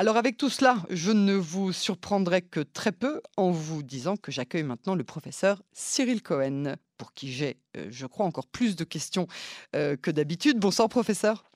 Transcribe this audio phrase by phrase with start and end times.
[0.00, 4.32] Alors avec tout cela, je ne vous surprendrai que très peu en vous disant que
[4.32, 8.84] j'accueille maintenant le professeur Cyril Cohen, pour qui j'ai, euh, je crois, encore plus de
[8.84, 9.26] questions
[9.76, 10.58] euh, que d'habitude.
[10.58, 11.49] Bonsoir professeur.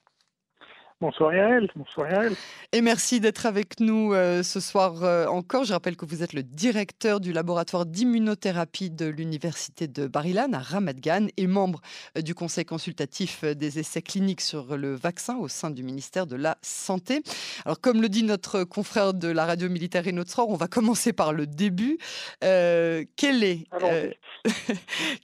[1.00, 2.34] Bonsoir Yael, bonsoir Yael.
[2.70, 5.64] Et merci d'être avec nous euh, ce soir euh, encore.
[5.64, 10.60] Je rappelle que vous êtes le directeur du laboratoire d'immunothérapie de l'université de Barilan à
[10.60, 11.80] Ramat Gan et membre
[12.16, 16.36] euh, du conseil consultatif des essais cliniques sur le vaccin au sein du ministère de
[16.36, 17.22] la Santé.
[17.64, 21.32] Alors comme le dit notre confrère de la radio militaire Inotsror, on va commencer par
[21.32, 21.98] le début.
[22.40, 23.66] quelle est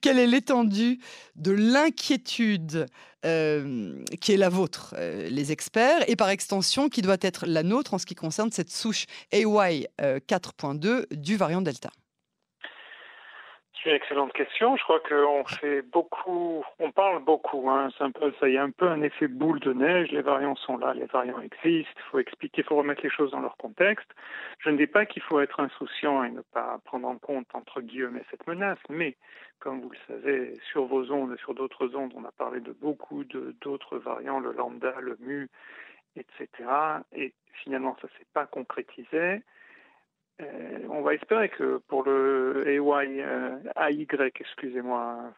[0.02, 0.98] l'étendue
[1.36, 2.86] de l'inquiétude
[3.22, 7.98] qui est la vôtre, les experts, et par extension qui doit être la nôtre en
[7.98, 9.44] ce qui concerne cette souche AY
[9.98, 11.90] 4.2 du variant Delta
[13.82, 14.76] c'est une excellente question.
[14.76, 17.70] Je crois qu'on fait beaucoup, on parle beaucoup.
[17.70, 17.88] Hein.
[17.98, 20.10] Ça y est, un peu un effet boule de neige.
[20.10, 21.92] Les variants sont là, les variants existent.
[21.96, 24.08] Il faut expliquer, il faut remettre les choses dans leur contexte.
[24.58, 27.80] Je ne dis pas qu'il faut être insouciant et ne pas prendre en compte entre
[27.80, 29.16] guillemets cette menace, mais
[29.60, 32.72] comme vous le savez, sur vos ondes et sur d'autres ondes, on a parlé de
[32.72, 35.48] beaucoup d'autres variants, le lambda, le mu,
[36.16, 36.48] etc.
[37.12, 39.42] Et finalement, ça s'est pas concrétisé.
[40.40, 44.06] Euh, on va espérer que pour le AY, euh, AY
[44.38, 45.32] excusez-moi,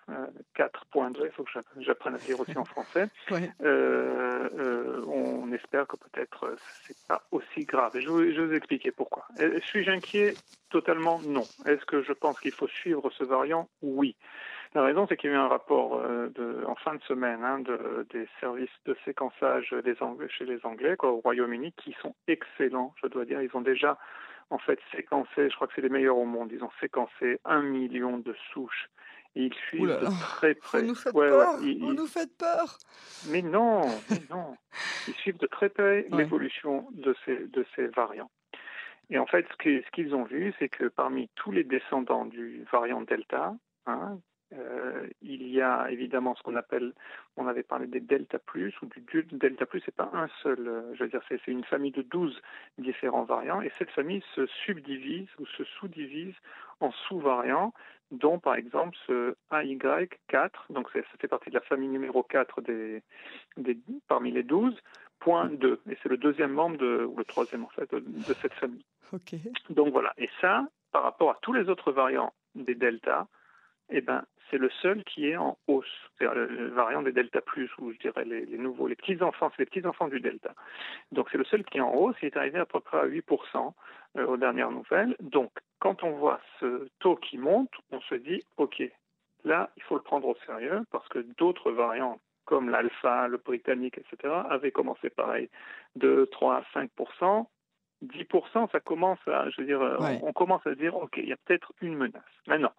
[0.56, 1.50] 4.2, euh, il faut que
[1.80, 3.08] j'apprenne à dire aussi en français,
[3.60, 7.92] on espère que peut-être c'est pas aussi grave.
[7.98, 9.26] je, vais vous expliquer pourquoi.
[9.66, 10.34] Suis-je inquiet?
[10.70, 11.44] Totalement non.
[11.66, 13.68] Est-ce que je pense qu'il faut suivre ce variant?
[13.82, 14.16] Oui.
[14.74, 17.58] La raison, c'est qu'il y a eu un rapport de, en fin de semaine hein,
[17.58, 22.94] de, des services de séquençage des Anglais, chez les Anglais au Royaume-Uni qui sont excellents,
[23.02, 23.42] je dois dire.
[23.42, 23.98] Ils ont déjà
[24.52, 27.62] en fait séquencé, je crois que c'est les meilleurs au monde, ils ont séquencé un
[27.62, 28.90] million de souches.
[29.34, 30.82] Et ils suivent de très près.
[30.82, 31.56] Vous nous faites peur.
[31.58, 32.78] Vous nous faites peur.
[33.28, 33.80] Mais non,
[34.10, 34.54] mais non.
[35.08, 38.30] Ils suivent de très près l'évolution de ces, de ces variants.
[39.08, 43.00] Et en fait, ce qu'ils ont vu, c'est que parmi tous les descendants du variant
[43.00, 43.54] Delta,
[43.86, 44.18] hein,
[44.52, 46.92] euh, il y a évidemment ce qu'on appelle,
[47.36, 49.02] on avait parlé des delta plus ou du
[49.32, 52.40] delta plus, c'est pas un seul, euh, je veux dire, c'est une famille de 12
[52.78, 56.34] différents variants et cette famille se subdivise ou se sous-divise
[56.80, 57.72] en sous-variants,
[58.10, 63.02] dont par exemple ce AY4, donc ça fait partie de la famille numéro 4 des,
[63.56, 64.76] des parmi les 12,
[65.18, 68.34] point 2, et c'est le deuxième membre de, ou le troisième en fait de, de
[68.34, 68.84] cette famille.
[69.12, 69.40] Okay.
[69.70, 73.28] Donc voilà, et ça, par rapport à tous les autres variants des delta,
[73.92, 76.10] eh ben, c'est le seul qui est en hausse.
[76.18, 79.62] C'est le, variant des delta plus, ou je dirais les, nouveaux, les petits enfants, c'est
[79.62, 80.54] les petits enfants du delta.
[81.10, 82.16] Donc c'est le seul qui est en hausse.
[82.22, 83.72] Il est arrivé à peu près à 8%
[84.18, 85.16] euh, aux dernières nouvelles.
[85.20, 88.82] Donc quand on voit ce taux qui monte, on se dit ok,
[89.44, 93.98] là il faut le prendre au sérieux parce que d'autres variants comme l'alpha, le britannique,
[93.98, 95.48] etc., avaient commencé pareil
[95.96, 96.90] de 3 à 5
[98.02, 99.80] 10%, ça commence à, je veux dire,
[100.22, 102.22] on, commence à dire, ok, il y a peut-être une menace.
[102.46, 102.72] Maintenant,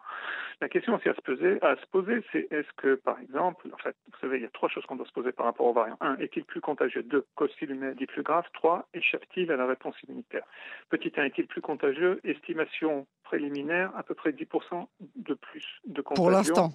[0.62, 3.78] la question aussi à se poser, à se poser, c'est est-ce que, par exemple, en
[3.78, 5.74] fait, vous savez, il y a trois choses qu'on doit se poser par rapport au
[5.74, 5.98] variant.
[6.02, 7.04] Un, est-il plus contagieux?
[7.04, 8.46] Deux, cause-t-il une maladie plus grave?
[8.54, 10.44] Trois, échappe-t-il à la réponse immunitaire?
[10.90, 12.20] Petit 1, est-il plus contagieux?
[12.24, 16.24] Estimation préliminaire, à peu près 10% de plus de contagion.
[16.24, 16.74] Pour l'instant.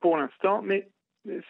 [0.00, 0.88] Pour l'instant, mais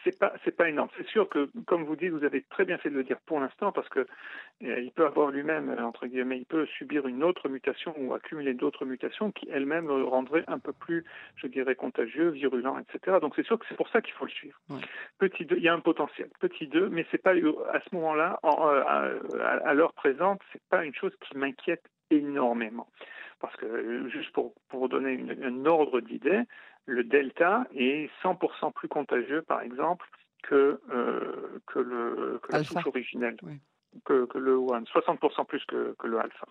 [0.05, 0.89] c'est pas c'est pas énorme.
[0.97, 3.41] C'est sûr que, comme vous dites, vous avez très bien fait de le dire pour
[3.41, 7.25] l'instant, parce que euh, il peut avoir lui-même euh, entre guillemets, il peut subir une
[7.25, 11.05] autre mutation ou accumuler d'autres mutations qui elles-mêmes le rendraient un peu plus,
[11.37, 13.19] je dirais, contagieux, virulent, etc.
[13.21, 14.59] Donc c'est sûr que c'est pour ça qu'il faut le suivre.
[15.19, 16.29] Petit 2, il y a un potentiel.
[16.41, 19.21] Petit 2, mais c'est pas à ce moment-là, euh,
[19.65, 22.89] à, l'heure présente, c'est pas une chose qui m'inquiète énormément.
[23.41, 26.43] Parce que juste pour, pour donner un ordre d'idée,
[26.87, 30.07] le delta est 100% plus contagieux, par exemple,
[30.43, 33.37] que, euh, que, le, que la souche originelle,
[34.05, 36.47] que, que, le one, 60% plus que, que le alpha.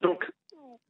[0.00, 0.30] Donc,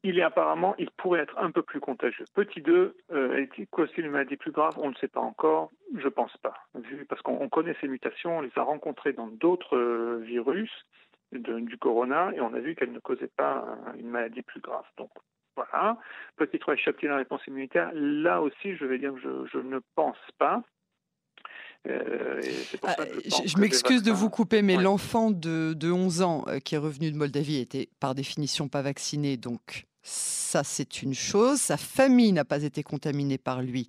[0.02, 2.24] il est apparemment, il pourrait être un peu plus contagieux.
[2.34, 3.66] Petit 2, euh, est-il
[4.04, 7.48] une maladie plus grave On ne sait pas encore, je pense pas, vu, parce qu'on
[7.48, 10.70] connaît ces mutations, on les a rencontrées dans d'autres euh, virus
[11.32, 13.64] du corona et on a vu qu'elles ne causaient pas
[13.98, 14.84] une maladie plus grave.
[14.96, 15.10] Donc
[15.56, 15.98] voilà.
[16.36, 20.16] Petit 3, échappe-t-il la réponse immunitaire Là aussi, je vais dire que je, ne pense
[20.38, 20.62] pas.
[21.86, 22.40] Euh,
[22.82, 22.96] ah,
[23.44, 27.16] je, m'excuse de vous couper, mais l'enfant de, 11 ans euh, qui est revenu de
[27.16, 31.60] Moldavie était par définition pas vacciné, donc ça c'est une chose.
[31.60, 33.86] Sa famille n'a pas été contaminée par lui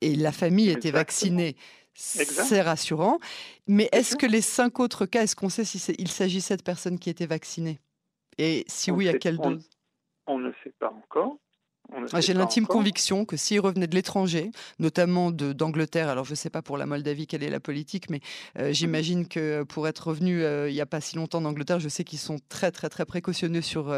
[0.00, 1.56] et la famille était vaccinée.
[1.94, 3.18] C'est rassurant.
[3.66, 7.08] Mais est-ce que les cinq autres cas, est-ce qu'on sait s'il s'agissait de personnes qui
[7.08, 7.78] étaient vaccinées
[8.36, 9.68] Et si oui, à quelle dose?
[10.26, 11.36] On ne sait pas encore.
[12.18, 16.62] J'ai l'intime conviction que s'il revenait de l'étranger, notamment d'Angleterre, alors je ne sais pas
[16.62, 18.20] pour la Moldavie quelle est la politique, mais
[18.58, 21.90] euh, mmh j'imagine que pour être revenu il n'y a pas si longtemps d'Angleterre, je
[21.90, 23.94] sais qu'ils sont très très très précautionneux sur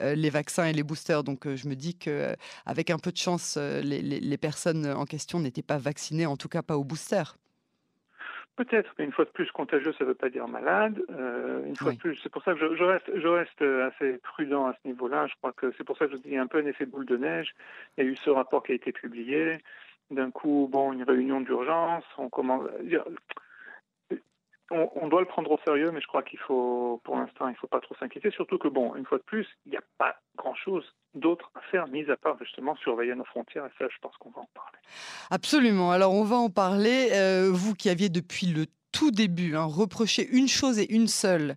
[0.00, 1.24] les vaccins et les boosters.
[1.24, 5.62] Donc je me dis qu'avec un peu de chance, les, les personnes en question n'étaient
[5.62, 7.22] pas vaccinées, en tout cas pas au booster.
[8.56, 11.02] Peut-être, mais une fois de plus, contagieux, ça ne veut pas dire malade.
[11.10, 14.66] Euh, une fois de plus, c'est pour ça que je, reste, je reste assez prudent
[14.66, 15.26] à ce niveau-là.
[15.26, 17.18] Je crois que c'est pour ça que je dis un peu un effet boule de
[17.18, 17.54] neige.
[17.96, 19.58] Il y a eu ce rapport qui a été publié.
[20.10, 22.04] D'un coup, bon, une réunion d'urgence.
[22.16, 22.64] On commence
[24.70, 27.56] on, doit le prendre au sérieux, mais je crois qu'il faut, pour l'instant, il ne
[27.56, 28.30] faut pas trop s'inquiéter.
[28.30, 31.88] Surtout que, bon, une fois de plus, il n'y a pas grand-chose d'autre à faire,
[31.88, 33.66] mis à part justement surveiller nos frontières.
[33.66, 34.78] Et ça, je pense qu'on va en parler.
[35.30, 35.90] Absolument.
[35.90, 37.08] Alors, on va en parler.
[37.12, 41.56] Euh, vous qui aviez depuis le tout début hein, reproché une chose et une seule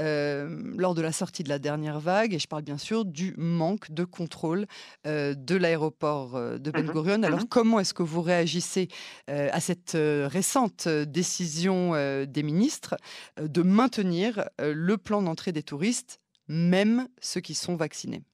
[0.00, 3.34] euh, lors de la sortie de la dernière vague, et je parle bien sûr du
[3.36, 4.66] manque de contrôle
[5.06, 7.22] euh, de l'aéroport de Ben mmh Gurion.
[7.22, 8.88] Alors, mmh comment est-ce que vous réagissez
[9.28, 11.92] à cette récente décision
[12.24, 12.96] des ministres
[13.40, 18.24] de maintenir le plan d'entrée des touristes, même ceux qui sont vaccinés?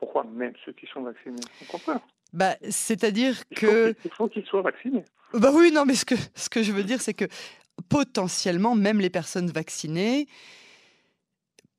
[0.00, 1.36] Pourquoi même ceux qui sont vaccinés
[2.32, 3.94] bah, C'est-à-dire que...
[4.04, 5.04] Il faut qu'ils soient vaccinés.
[5.34, 7.26] Bah oui, non, mais ce que, ce que je veux dire, c'est que
[7.88, 10.26] potentiellement, même les personnes vaccinées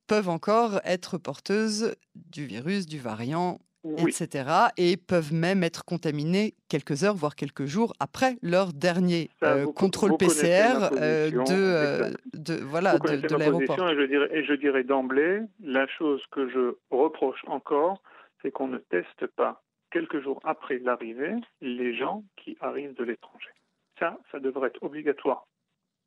[0.07, 3.59] peuvent encore être porteuses du virus, du variant,
[3.97, 4.45] etc.
[4.77, 10.17] Et peuvent même être contaminées quelques heures, voire quelques jours après leur dernier euh, contrôle
[10.17, 13.89] PCR euh, de, euh, de, voilà, de, l'aéroport.
[13.89, 18.01] Et je dirais, et je dirais d'emblée, la chose que je reproche encore,
[18.41, 19.61] c'est qu'on ne teste pas
[19.91, 23.51] quelques jours après l'arrivée les gens qui arrivent de l'étranger.
[23.99, 25.45] Ça, ça devrait être obligatoire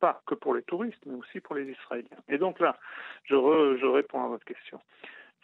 [0.01, 2.19] pas que pour les touristes, mais aussi pour les Israéliens.
[2.29, 2.77] Et donc là,
[3.25, 4.81] je, réponds à votre question.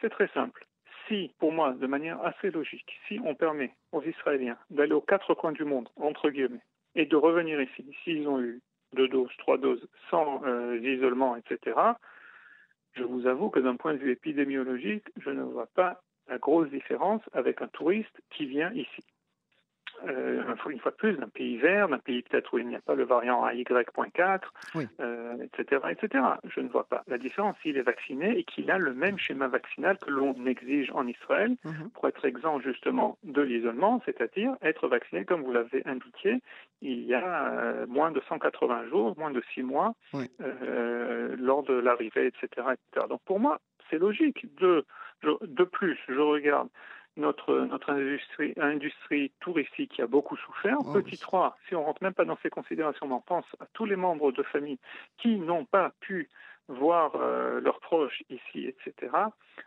[0.00, 0.66] C'est très simple.
[1.08, 5.34] Si, pour moi, de manière assez logique, si on permet aux Israéliens d'aller aux quatre
[5.34, 6.62] coins du monde, entre guillemets,
[6.94, 8.60] et de revenir ici, s'ils ont eu
[8.92, 11.76] deux doses, trois doses, sans euh, isolement, etc.,
[12.94, 16.70] je vous avoue que d'un point de vue épidémiologique, je ne vois pas la grosse
[16.70, 19.04] différence avec un touriste qui vient ici
[20.08, 22.80] euh, une fois de plus, d'un pays vert, d'un pays peut-être où il n'y a
[22.80, 24.40] pas le variant AY.4,
[25.42, 26.24] etc., etc.
[26.44, 29.48] Je ne vois pas la différence s'il est vacciné et qu'il a le même schéma
[29.48, 31.90] vaccinal que l'on exige en Israël mhm.
[31.90, 36.40] pour être exempt justement de l'isolement, c'est-à-dire être vacciné, comme vous l'avez indiqué,
[36.80, 41.74] il y a euh, moins de 180 jours, moins de 6 mois, euh, lors de
[41.74, 43.06] l'arrivée, etc., etc.
[43.08, 43.60] Donc pour moi,
[43.90, 44.46] c'est logique.
[44.56, 44.84] De,
[45.22, 46.68] de plus, je regarde
[47.16, 50.78] notre, notre industrie, industrie touristique qui a beaucoup souffert.
[50.80, 53.84] Oh, Petit 3, si on rentre même pas dans ces considérations, on pense à tous
[53.84, 54.78] les membres de famille
[55.18, 56.28] qui n'ont pas pu
[56.68, 59.12] voir euh, leurs proches ici, etc.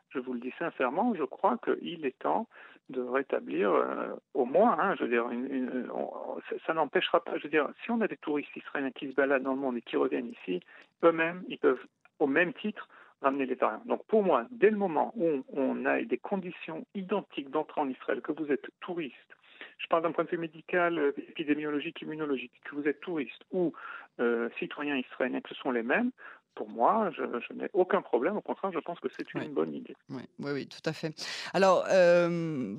[0.10, 2.48] Je vous le dis sincèrement, je crois qu'il est temps
[2.90, 5.26] de rétablir euh, au moins, hein, je veux dire,
[6.66, 9.44] ça, n'empêchera pas, je veux dire, si on a des touristes israéliens qui se baladent
[9.44, 10.62] dans le monde et qui reviennent ici,
[11.04, 11.84] eux-mêmes, ils peuvent,
[12.20, 12.88] au même titre,
[13.24, 13.82] ramener les variants.
[13.86, 18.22] Donc pour moi, dès le moment où on a des conditions identiques d'entrée en Israël,
[18.22, 19.16] que vous êtes touriste,
[19.80, 23.74] je parle d'un point de vue médical, euh, épidémiologique, immunologique, que vous êtes touriste ou
[24.20, 26.12] euh, citoyen israélien, que ce sont les mêmes,
[26.56, 28.38] pour moi, je, n'ai aucun problème.
[28.38, 29.96] Au contraire, je pense que c'est une bonne idée.
[30.10, 31.14] Oui, oui, tout à fait.
[31.54, 32.76] Alors, euh,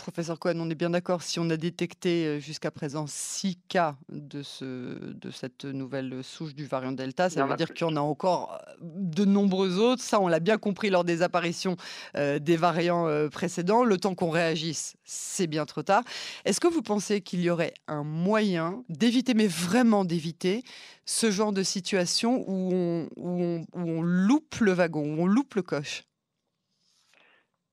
[0.00, 3.96] professeur Cohen, on est bien d'accord, si on a détecté euh, jusqu'à présent six cas
[4.08, 7.96] de, ce, de cette nouvelle souche du variant Delta, ça veut dire qu'il y en
[7.96, 10.02] a encore euh, de nombreux autres.
[10.02, 11.76] Ça, on l'a bien compris lors des apparitions
[12.14, 13.84] des variants précédents.
[13.84, 16.02] Le temps qu'on réagisse, c'est bien trop tard.
[16.44, 20.62] Est-ce que vous pensez qu'il y aurait un moyen d'éviter, mais vraiment d'éviter,
[21.04, 25.62] ce genre de situation où on, où on, loupe le wagon, où on loupe le
[25.62, 26.04] coche?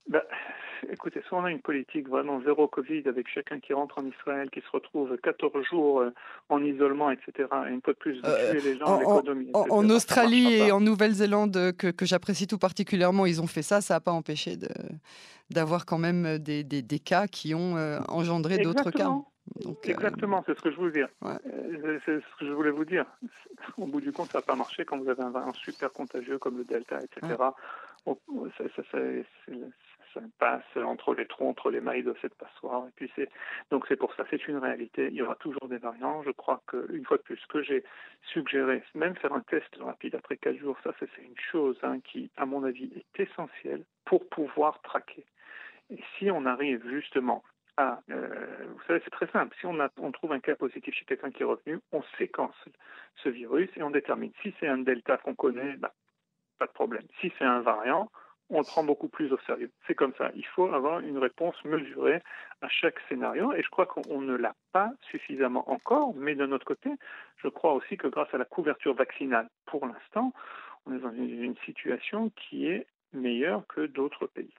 [0.10, 0.24] Bah,
[0.91, 4.50] Écoutez, soit on a une politique vraiment zéro Covid avec chacun qui rentre en Israël,
[4.50, 6.13] qui se retrouve 14 jours euh,
[6.50, 7.50] en isolement, etc.
[7.67, 9.50] Et une fois de plus, de euh, tuer les gens, l'économie.
[9.53, 13.81] En, en, Australie et en Nouvelle-Zélande, que, que j'apprécie tout particulièrement, ils ont fait ça.
[13.81, 14.57] Ça n'a pas empêché
[15.50, 19.12] d'avoir quand même des, des, des, cas qui ont euh, engendré d'autres cas.
[19.84, 21.10] Exactement, c'est ce que je voulais dire.
[22.05, 23.05] C'est ce que je voulais vous dire.
[23.77, 26.38] Au bout du compte, ça n'a pas marché quand vous avez un variant super contagieux
[26.38, 27.36] comme le Delta, etc.
[27.38, 28.13] Ça,
[28.57, 29.01] ça, ça, ça,
[30.39, 32.88] passe entre les trous, entre les mailles de cette passoire.
[32.88, 33.29] Et puis c'est
[33.71, 35.07] donc c'est pour ça, c'est une réalité.
[35.07, 36.24] Il y aura toujours des variants.
[36.24, 37.83] Je crois qu'une fois de plus, ce que j'ai
[38.33, 42.29] suggéré, même faire un test rapide après quatre jours, ça c'est une chose hein, qui,
[42.38, 45.25] à mon avis, est essentielle pour pouvoir traquer.
[45.89, 47.43] Et si on arrive justement
[47.79, 49.55] ah, vous savez, c'est très simple.
[49.59, 52.55] Si on, trouve un cas positif chez quelqu'un qui est revenu, on séquence
[53.24, 55.93] ce virus et on détermine si c'est un delta qu'on connaît, bah,
[56.57, 57.03] pas de problème.
[57.21, 58.09] Si c'est un variant,
[58.50, 59.72] on le prend beaucoup plus au sérieux.
[59.86, 60.32] C'est comme ça.
[60.36, 62.22] Il faut avoir une réponse mesurée
[62.62, 66.66] à chaque scénario et je crois qu'on ne l'a pas suffisamment encore, mais d'un autre
[66.66, 66.89] côté,
[67.38, 70.34] je crois aussi que grâce à la couverture vaccinale, pour l'instant,
[70.86, 74.54] on est dans une situation qui est meilleure que d'autres pays.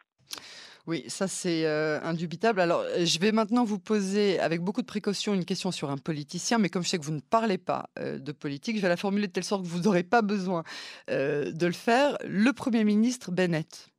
[0.88, 2.62] Oui, ça c'est euh, indubitable.
[2.62, 5.98] Alors, euh, je vais maintenant vous poser avec beaucoup de précaution une question sur un
[5.98, 8.88] politicien, mais comme je sais que vous ne parlez pas euh, de politique, je vais
[8.88, 10.64] la formuler de telle sorte que vous n'aurez pas besoin
[11.08, 12.16] de le faire.
[12.24, 13.90] Le Premier ministre Bennett,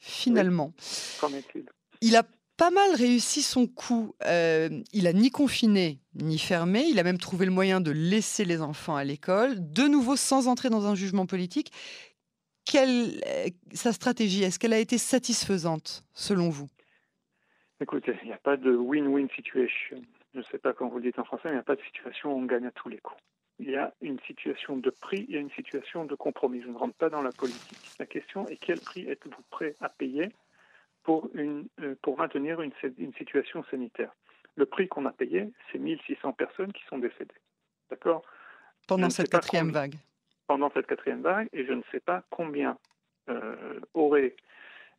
[0.00, 0.72] finalement,
[2.00, 2.24] il a
[2.56, 4.12] pas mal réussi son coup.
[4.20, 6.86] il a ni confiné ni fermé.
[6.90, 10.48] Il a même trouvé le moyen de laisser les enfants à l'école, de nouveau sans
[10.48, 11.70] entrer dans un jugement politique
[12.70, 13.20] quelle
[13.72, 16.68] sa stratégie Est-ce qu'elle a été satisfaisante selon vous?
[17.80, 20.00] Écoutez, il n'y a pas de win-win situation.
[20.34, 21.74] Je ne sais pas comment vous le dites en français, mais il n'y a pas
[21.74, 23.20] de situation où on gagne à tous les coups.
[23.58, 26.62] Il y a une situation de prix, il y a une situation de compromis.
[26.62, 27.78] Je ne rentre pas dans la politique.
[27.98, 30.28] La question est quel prix êtes-vous prêt à payer
[31.02, 34.12] pour, une, euh, pour maintenir une, une situation sanitaire?
[34.54, 37.34] Le prix qu'on a payé, c'est 1600 personnes qui sont décédées.
[37.90, 38.22] D'accord?
[38.86, 39.96] Pendant cette quatrième vague
[40.50, 42.76] pendant cette quatrième vague et je ne sais pas combien
[43.28, 43.78] euh,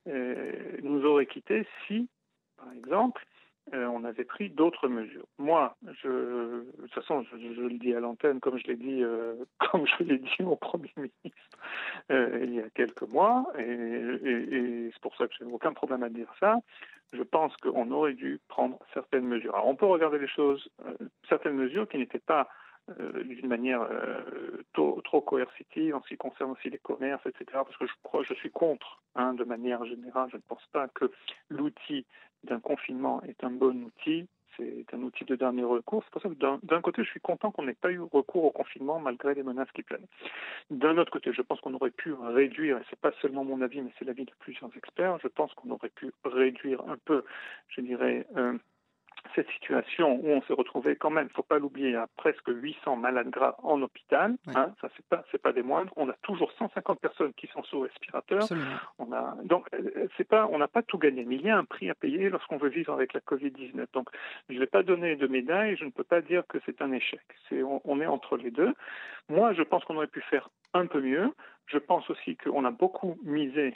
[0.08, 2.08] euh, nous aurait quitté si,
[2.55, 3.25] par exemple,
[3.74, 5.25] euh, on avait pris d'autres mesures.
[5.38, 9.03] Moi, je, de toute façon, je, le dis à l'antenne, comme je l'ai dit,
[9.70, 11.58] comme je l'ai dit au Premier ministre
[12.10, 16.03] il y a quelques mois, et, et c'est pour ça que je n'ai aucun problème
[16.03, 16.60] à dire ça.
[17.12, 19.53] Je pense qu'on aurait dû prendre certaines mesures.
[19.53, 20.70] Alors, on peut regarder les choses,
[21.27, 22.48] certaines mesures qui n'étaient pas
[23.00, 27.45] euh, d'une manière euh, trop, coercitive en ce qui concerne aussi les commerces, etc.
[27.53, 27.86] Parce que
[28.24, 31.12] je suis contre, hein, de manière générale, je ne pense pas que
[31.50, 32.05] l'outil
[32.43, 34.27] d'un confinement est un bon outil.
[34.57, 36.03] C'est un outil de dernier recours.
[36.03, 38.51] C'est pour ça que d'un côté, je suis content qu'on n'ait pas eu recours au
[38.51, 40.05] confinement malgré les menaces qui planent.
[40.69, 43.81] D'un autre côté, je pense qu'on aurait pu réduire, et c'est pas seulement mon avis,
[43.81, 47.24] mais c'est l'avis de plusieurs experts, je pense qu'on aurait pu réduire un peu,
[47.69, 48.57] je dirais, euh,
[49.36, 52.48] cette situation où on s'est retrouvé quand même, il ne faut pas l'oublier, à presque
[52.48, 55.92] 800 malades graves en hôpital, hein, ça c'est pas c'est pas des moindres.
[55.96, 58.48] On a toujours 150 personnes qui sont sous respirateur.
[59.00, 61.58] On a donc euh, c'est pas on n'a pas tout gagné, mais il y a
[61.58, 63.92] un prix à payer lorsqu'on veut vivre avec la Covid 19.
[63.94, 64.10] Donc
[64.50, 66.92] je ne vais pas donner de médaille, je ne peux pas dire que c'est un
[66.92, 67.22] échec.
[67.50, 68.74] C'est on est entre les deux.
[69.30, 71.34] Moi je pense qu'on aurait pu faire un peu mieux.
[71.68, 73.75] Je pense aussi qu'on a beaucoup misé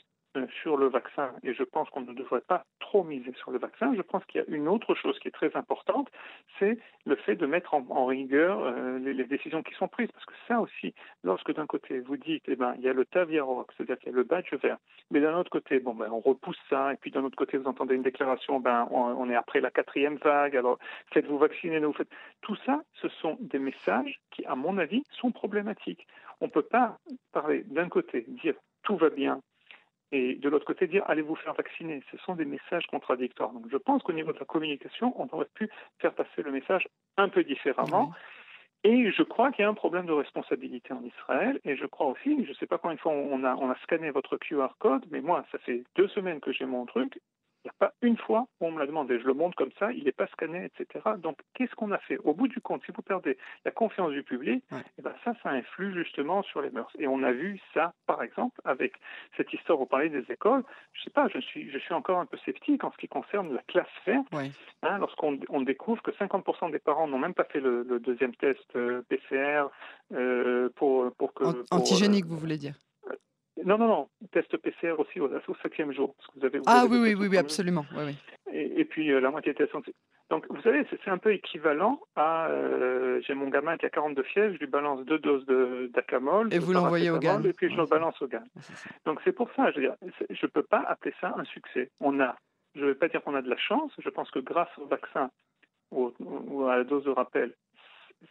[0.61, 3.93] sur le vaccin, et je pense qu'on ne devrait pas trop miser sur le vaccin,
[3.95, 6.09] je pense qu'il y a une autre chose qui est très importante,
[6.59, 10.11] c'est le fait de mettre en, rigueur euh, les, décisions qui sont prises.
[10.11, 13.05] Parce que ça aussi, lorsque d'un côté vous dites, eh ben, il y a le
[13.05, 14.77] Taviaroc, c'est-à-dire qu'il y a le badge vert,
[15.11, 17.67] mais d'un autre côté, bon, ben, on repousse ça, et puis d'un autre côté, vous
[17.67, 20.77] entendez une déclaration, ben, on, est après la quatrième vague, alors
[21.13, 22.09] faites-vous vacciner, nous faites.
[22.41, 26.07] Tout ça, ce sont des messages qui, à mon avis, sont problématiques.
[26.41, 26.97] On ne peut pas
[27.31, 29.41] parler d'un côté, dire tout va bien,
[30.15, 32.01] et de l'autre côté dire allez vous faire vacciner?
[32.11, 33.51] Ce sont des messages contradictoires.
[33.51, 35.69] Donc je pense qu'au niveau de la communication, on aurait pu
[35.99, 38.13] faire passer le message un peu différemment.
[38.85, 41.59] Et je crois qu'il y a un problème de responsabilité en Israël.
[41.65, 43.75] Et je crois aussi, je ne sais pas combien de fois on a, on a
[43.83, 47.19] scanné votre QR code, mais moi, ça fait deux semaines que j'ai mon truc.
[47.65, 49.19] Il n'y a pas une fois où on me l'a demandé.
[49.19, 51.03] Je le montre comme ça, il n'est pas scanné, etc.
[51.17, 52.19] Donc, qu'est-ce qu'on a fait?
[52.19, 55.49] Au bout du compte, si vous perdez la confiance du public, eh ben ça, ça
[55.49, 56.91] influe justement sur les mœurs.
[56.99, 58.93] Et on a vu ça, par exemple, avec
[59.35, 60.63] cette histoire, vous parlez des écoles.
[60.93, 63.07] Je ne sais pas, je suis, je suis encore un peu sceptique en ce qui
[63.07, 64.25] concerne la classe ferme.
[64.83, 68.59] Hein, lorsqu'on on découvre que 50% des parents n'ont même pas fait le, deuxième test
[68.75, 69.69] euh, PCR
[70.13, 71.43] euh, pour, pour que...
[71.71, 72.75] Antigénique, vous voulez dire?
[73.63, 76.13] Non, non, non, test PCR aussi au, au septième jour.
[76.15, 77.85] Parce que vous avez, ah oui, oui, oui, oui, absolument.
[77.95, 78.15] Oui, oui.
[78.53, 79.73] Et, puis euh, la moitié de test.
[80.29, 84.23] Donc vous savez, c'est un peu équivalent à euh, j'ai mon gamin qui a 42
[84.23, 85.45] fièvres, je lui balance deux doses
[85.93, 86.53] d'acamol.
[86.53, 87.41] Et vous l'envoyez au GAN.
[87.43, 88.43] Et puis je le balance au GAN.
[89.05, 91.91] Donc c'est pour ça, je ne peux pas appeler ça un succès.
[91.99, 92.35] On a,
[92.75, 94.85] je ne vais pas dire qu'on a de la chance, je pense que grâce au
[94.85, 95.29] vaccin
[95.91, 97.53] ou, à la dose de rappel,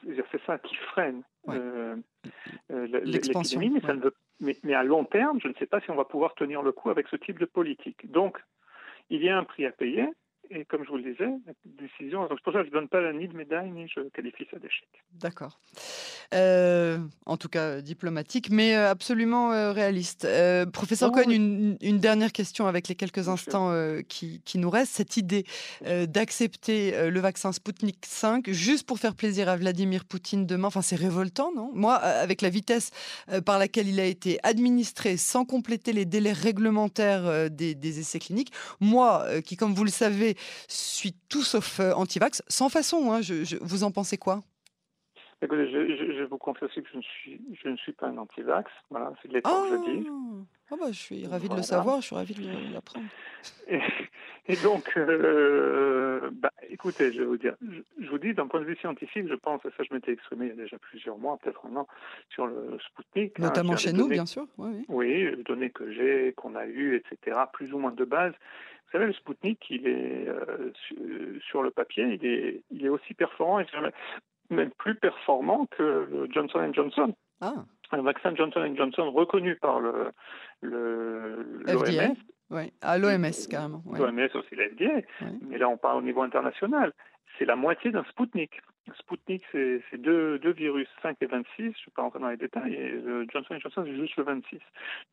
[0.04, 1.96] c'est ça qui freine euh,
[2.70, 5.96] l'épidémie, mais ça ne veut mais, à long terme, je ne sais pas si on
[5.96, 8.10] va pouvoir tenir le coup avec ce type de politique.
[8.10, 8.38] Donc,
[9.10, 10.08] il y a un prix à payer.
[10.50, 12.26] Et comme je vous le disais, la décision.
[12.26, 14.88] Donc, pour ça je ne donne pas ni de médaille, ni je qualifie ça d'échec.
[15.12, 15.58] D'accord.
[16.32, 20.26] Euh, en tout cas, diplomatique, mais euh, absolument euh, réaliste.
[20.72, 23.72] professeur Cohen, une, une, dernière question avec les quelques instants
[24.08, 24.94] qui, qui, nous restent.
[24.94, 25.44] Cette idée
[26.08, 30.96] d'accepter le vaccin Sputnik 5 juste pour faire plaisir à Vladimir Poutine demain, enfin, c'est
[30.96, 31.70] révoltant, non?
[31.74, 32.90] Moi, avec la vitesse
[33.44, 38.52] par laquelle il a été administré sans compléter les délais réglementaires des, des essais cliniques,
[38.80, 40.33] moi, qui, comme vous le savez,
[40.68, 43.12] suis tout sauf anti-vax, sans façon.
[43.12, 43.20] Hein,
[43.60, 44.42] vous en pensez quoi?
[45.44, 48.70] Écoutez, je, vous confesse que je ne suis, je ne suis pas un anti-vax.
[48.88, 50.08] Voilà, c'est de l'état que je dis.
[50.70, 53.06] Oh bah, je suis ravi de le savoir, je suis ravi de l'apprendre.
[54.46, 57.54] Et, donc, euh, bah, écoutez, je vais vous dire,
[58.00, 60.46] je, vous dis d'un point de vue scientifique, je pense, et ça je m'étais exprimé
[60.46, 61.86] il y a déjà plusieurs mois, peut-être un an,
[62.30, 63.38] sur le Sputnik.
[63.38, 64.46] Hein, Notamment chez nous, bien sûr.
[64.56, 65.36] Oui, oui.
[65.36, 68.32] les données que j'ai, qu'on a eues, etc., plus ou moins de base.
[68.32, 70.72] Vous savez, le Sputnik, il est euh,
[71.50, 73.66] sur le papier, il est, il est aussi performant et
[74.50, 77.14] même plus performant que le Johnson Johnson.
[77.40, 77.54] Ah.
[77.92, 80.12] Un vaccin Johnson Johnson reconnu par le
[80.62, 82.16] l'OMS.
[82.50, 83.82] Oui, à l'OMS carrément.
[83.92, 85.06] L'OMS aussi l'FDA,
[85.48, 86.92] mais là on parle au niveau international.
[87.38, 88.60] C'est la moitié d'un Sputnik.
[88.98, 92.36] Sputnik, c'est deux, deux, virus, 5 et 26, je ne vais pas rentrer dans les
[92.36, 94.58] détails, et le Johnson Johnson, c'est juste le 26.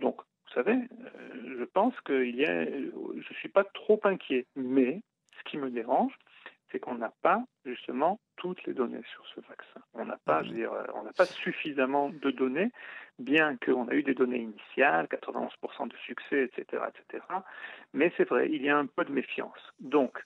[0.01, 4.45] Donc, vous savez, euh, je pense qu'il y a, je ne suis pas trop inquiet,
[4.55, 5.01] mais
[5.39, 6.13] ce qui me dérange,
[6.71, 9.81] c'est qu'on n'a pas justement toutes les données sur ce vaccin.
[9.93, 12.71] On n'a pas, je veux dire, on n'a pas suffisamment de données,
[13.19, 17.23] bien qu'on a eu des données initiales, 91% de succès, etc., etc.
[17.93, 19.73] Mais c'est vrai, il y a un peu de méfiance.
[19.79, 20.17] Donc,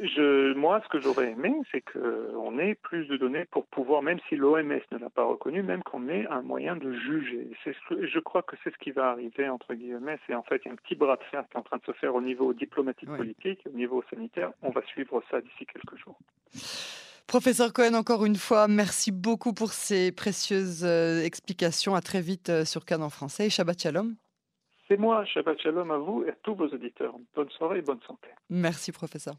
[0.00, 4.18] je, moi, ce que j'aurais aimé, c'est qu'on ait plus de données pour pouvoir, même
[4.28, 7.50] si l'OMS ne l'a pas reconnu, même qu'on ait un moyen de juger.
[7.64, 10.18] je crois que c'est ce qui va arriver, entre guillemets.
[10.26, 12.14] C'est en fait un petit bras de fer qui est en train de se faire
[12.14, 14.52] au niveau diplomatique politique, au niveau sanitaire.
[14.62, 16.18] On va suivre ça d'ici quelques jours.
[17.26, 21.94] Professeur Cohen, encore une fois, merci beaucoup pour ces précieuses euh, explications.
[21.94, 23.46] À très vite euh, sur Cannes en français.
[23.46, 24.16] Et Shabbat Shalom.
[24.88, 27.14] C'est moi, Shabbat Shalom à vous et à tous vos auditeurs.
[27.36, 28.28] Bonne soirée et bonne santé.
[28.48, 29.36] Merci, professeur.